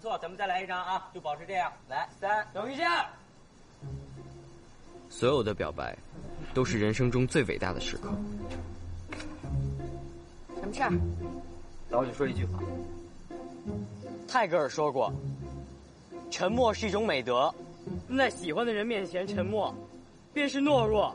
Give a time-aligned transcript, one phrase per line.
[0.00, 1.70] 错，咱们再来一张啊，就保持这样。
[1.88, 3.06] 来，三，等一下。
[5.10, 5.96] 所有的表白，
[6.54, 8.10] 都是人生中最伟大的时刻。
[10.60, 10.92] 什么事儿？
[11.90, 12.60] 老就说一句话。
[14.26, 15.12] 泰戈尔说过
[16.30, 17.52] ：“沉默是一种美德，
[18.16, 19.74] 在喜欢的人面前沉默，
[20.32, 21.14] 便是懦弱。”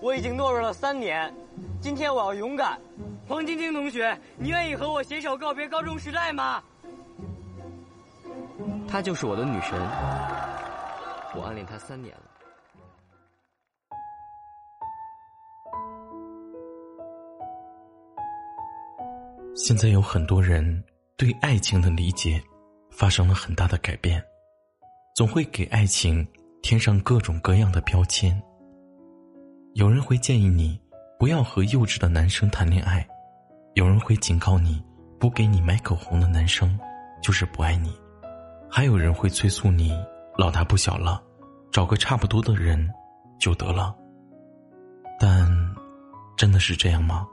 [0.00, 1.32] 我已经懦弱了三年，
[1.80, 2.78] 今天我要勇敢。
[3.26, 6.62] 黄晶晶同学，你愿意和我携手告别高中时代吗？
[8.90, 9.78] 她就是我的女神，
[11.34, 12.22] 我暗恋她三年了。
[19.54, 20.82] 现在有很多人
[21.18, 22.42] 对爱情的理解
[22.90, 24.24] 发生了很大的改变，
[25.14, 26.26] 总会给爱情
[26.62, 28.42] 添上各种各样的标签。
[29.74, 30.80] 有人会建议你
[31.18, 33.06] 不要和幼稚的男生谈恋爱，
[33.74, 34.82] 有人会警告你
[35.20, 36.78] 不给你买口红的男生
[37.20, 37.92] 就是不爱你。
[38.70, 39.92] 还有人会催促你
[40.36, 41.22] 老大不小了，
[41.72, 42.88] 找个差不多的人
[43.40, 43.94] 就得了。
[45.18, 45.48] 但
[46.36, 47.26] 真的是这样吗？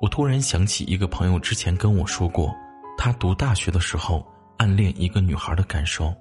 [0.00, 2.52] 我突然想起一个朋友之前跟我说过，
[2.98, 4.26] 他读大学的时候
[4.58, 6.12] 暗恋一个女孩的感受。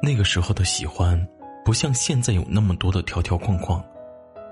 [0.00, 1.20] 那个时候的喜欢，
[1.64, 3.84] 不像现在有那么多的条条框框，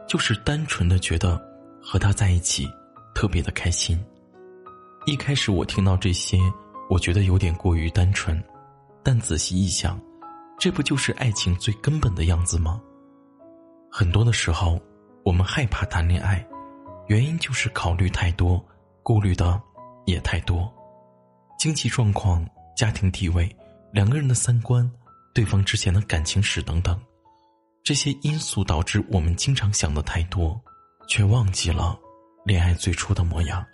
[0.09, 1.41] 就是单纯的觉得
[1.81, 2.69] 和他在一起
[3.15, 3.98] 特别的开心。
[5.07, 6.37] 一开始我听到这些。
[6.89, 8.42] 我觉得有点过于单纯，
[9.02, 10.00] 但仔细一想，
[10.58, 12.80] 这不就是爱情最根本的样子吗？
[13.90, 14.80] 很多的时候，
[15.24, 16.46] 我们害怕谈恋爱，
[17.06, 18.62] 原因就是考虑太多，
[19.02, 19.61] 顾虑的
[20.05, 20.72] 也太多，
[21.58, 22.46] 经济状况、
[22.77, 23.48] 家庭地位、
[23.92, 24.89] 两个人的三观、
[25.33, 27.01] 对方之前的感情史等等，
[27.83, 30.61] 这些因素导致我们经常想的太多，
[31.08, 31.98] 却忘记了
[32.45, 33.64] 恋爱最初的模样。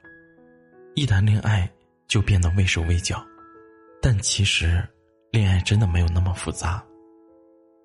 [0.94, 1.68] 一谈恋爱。
[2.10, 3.24] 就变得畏手畏脚，
[4.02, 4.84] 但其实，
[5.30, 6.84] 恋爱真的没有那么复杂。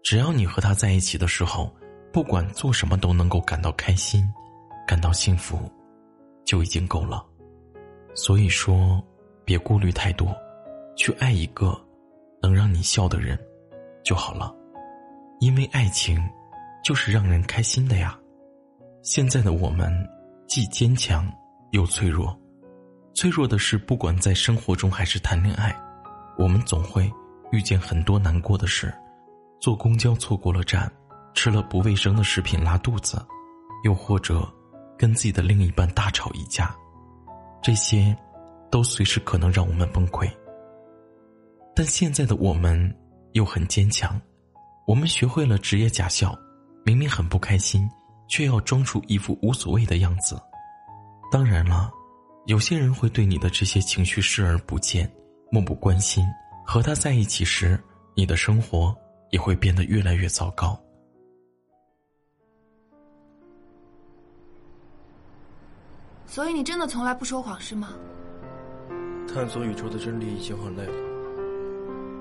[0.01, 1.71] 只要你和他在一起的时候，
[2.11, 4.27] 不管做什么都能够感到开心，
[4.87, 5.71] 感到幸福，
[6.43, 7.23] 就已经够了。
[8.15, 8.99] 所以说，
[9.45, 10.35] 别顾虑太多，
[10.97, 11.79] 去爱一个
[12.41, 13.39] 能让你笑的人
[14.03, 14.51] 就好了。
[15.39, 16.19] 因为爱情
[16.83, 18.19] 就是让人开心的呀。
[19.03, 19.93] 现在的我们
[20.47, 21.31] 既坚强
[21.73, 22.35] 又脆弱。
[23.15, 25.73] 脆弱的是，不管在生活中还是谈恋爱，
[26.37, 27.09] 我们总会
[27.49, 28.93] 遇见很多难过的事：
[29.61, 30.91] 坐公交错过了站，
[31.33, 33.25] 吃了不卫生的食品拉肚子，
[33.85, 34.45] 又或者
[34.97, 36.75] 跟自己的另一半大吵一架，
[37.63, 38.13] 这些
[38.69, 40.29] 都随时可能让我们崩溃。
[41.73, 42.93] 但现在的我们
[43.31, 44.19] 又很坚强，
[44.85, 46.37] 我们学会了职业假笑，
[46.83, 47.89] 明明很不开心，
[48.27, 50.37] 却要装出一副无所谓的样子。
[51.31, 51.89] 当然了。
[52.45, 55.11] 有些人会对你的这些情绪视而不见，
[55.51, 56.23] 漠不关心。
[56.63, 57.79] 和他在一起时，
[58.15, 58.95] 你的生活
[59.31, 60.79] 也会变得越来越糟糕。
[66.27, 67.93] 所以你真的从来不说谎是吗？
[69.27, 70.93] 探索宇宙的真理已经很累了，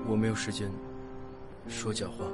[0.07, 0.71] 我没有时间
[1.67, 2.25] 说假话。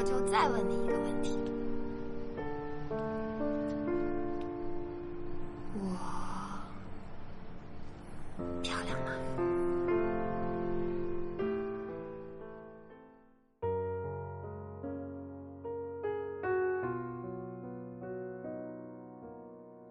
[0.00, 1.38] 我就再问你一个问题：
[5.74, 5.84] 我
[8.62, 9.12] 漂亮吗？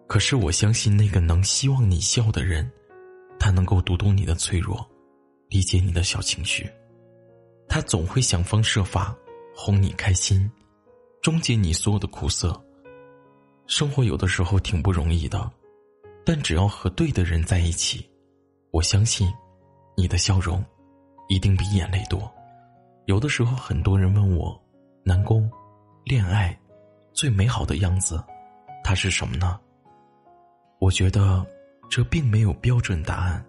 [0.08, 2.68] 可是我相信那个能希望你笑的人，
[3.38, 4.84] 他能够读懂你的脆弱，
[5.50, 6.68] 理解你的小情绪，
[7.68, 9.16] 他总会想方设法。
[9.62, 10.50] 哄你开心，
[11.20, 12.58] 终结你所有的苦涩。
[13.66, 15.50] 生活有的时候挺不容易的，
[16.24, 18.08] 但只要和对的人在一起，
[18.70, 19.30] 我相信，
[19.98, 20.64] 你的笑容
[21.28, 22.32] 一定比眼泪多。
[23.04, 24.58] 有的时候，很多人问我，
[25.04, 25.48] 南宫，
[26.04, 26.58] 恋爱
[27.12, 28.18] 最美好的样子，
[28.82, 29.60] 它是什么呢？
[30.78, 31.46] 我觉得
[31.90, 33.44] 这并没有标准答案，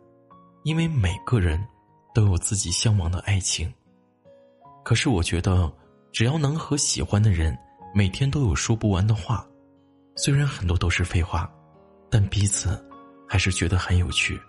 [0.64, 1.66] 因为每个人
[2.14, 3.74] 都有自己向往的爱情。
[4.84, 5.72] 可是我觉得。
[6.12, 7.58] 只要能和喜欢的人
[7.94, 9.48] 每天都有说不完的话，
[10.16, 11.52] 虽然很多都是废话，
[12.10, 12.84] 但彼此
[13.28, 14.40] 还是觉得很有趣。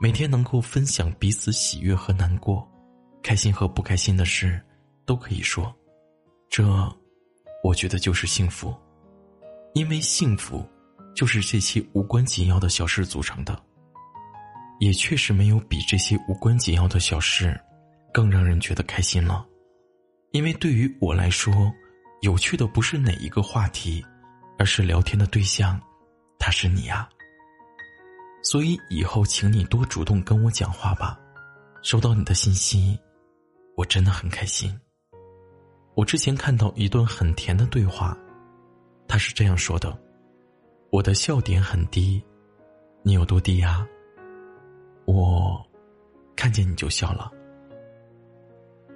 [0.00, 2.66] 每天能够分享彼此喜悦和难过，
[3.22, 4.60] 开心和不开心的事
[5.04, 5.74] 都可以说，
[6.48, 6.64] 这
[7.64, 8.72] 我觉得就是幸福，
[9.74, 10.64] 因为幸福
[11.14, 13.60] 就是这些无关紧要的小事组成的。
[14.78, 17.60] 也确实没有比这些无关紧要的小事
[18.14, 19.44] 更让人觉得开心了，
[20.32, 21.72] 因为对于我来说，
[22.20, 24.04] 有趣的不是哪一个话题，
[24.58, 25.80] 而是聊天的对象，
[26.38, 27.08] 他是你呀。
[28.42, 31.18] 所以以后，请你多主动跟我讲话吧。
[31.82, 32.98] 收到你的信息，
[33.76, 34.78] 我真的很开心。
[35.94, 38.16] 我之前看到一段很甜的对话，
[39.06, 39.96] 他是这样说的
[40.90, 42.22] ：“我的笑点很低，
[43.02, 43.86] 你有多低呀？
[45.06, 45.64] 我
[46.36, 47.32] 看见你就笑了。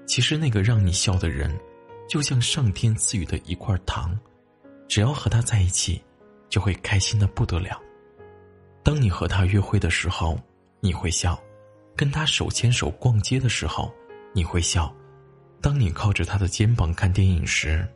[0.06, 1.58] 其实那个让你笑的人，
[2.08, 4.18] 就像上天赐予的一块糖，
[4.88, 6.02] 只要和他在一起，
[6.48, 7.80] 就会开心的不得了。”
[8.84, 10.38] 当你和他约会的时候，
[10.80, 11.36] 你会笑；
[11.94, 13.92] 跟他手牵手逛街的时候，
[14.34, 14.92] 你会笑；
[15.60, 17.86] 当你靠着他的肩膀看电影时，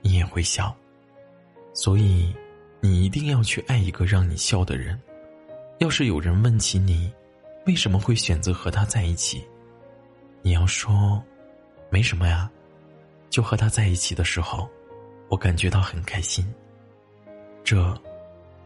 [0.00, 0.76] 你也会笑。
[1.72, 2.34] 所以，
[2.80, 5.00] 你一定要去爱一个让你笑的人。
[5.78, 7.12] 要是有人问起你，
[7.66, 9.44] 为什么会选择和他在一起，
[10.42, 11.22] 你要说，
[11.92, 12.50] 没什么呀，
[13.28, 14.66] 就和他在一起的时候，
[15.28, 16.42] 我感觉到很开心。
[17.62, 17.94] 这，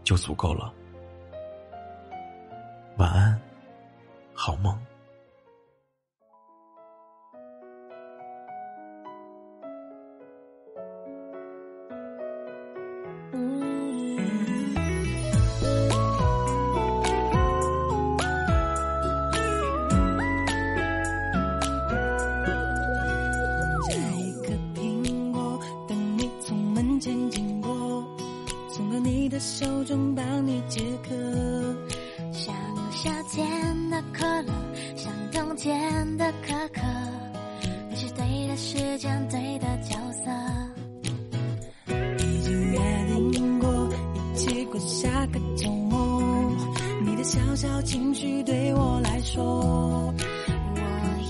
[0.04, 0.72] 就足够了。
[2.98, 3.36] 晚安，
[4.32, 4.78] 好梦。
[30.14, 31.14] 帮你解渴。
[32.32, 32.54] 像
[32.90, 34.52] 夏天的可乐，
[34.96, 36.80] 像冬天的可可，
[37.90, 40.30] 你是对的时间，对的角色。
[42.18, 42.78] 已经约
[43.32, 46.22] 定过一起过下个周末，
[47.04, 50.14] 你的小小情绪对我来说，
[50.74, 50.82] 我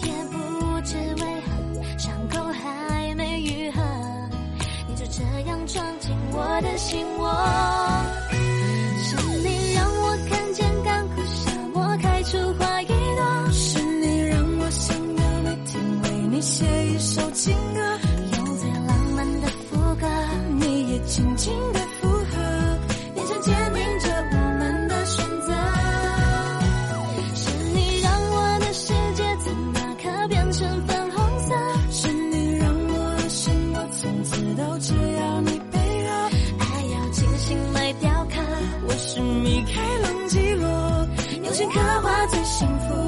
[0.04, 3.80] 也不知为何伤口还没愈合，
[4.88, 8.25] 你就这样闯进我的心窝。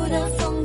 [0.09, 0.58] 的风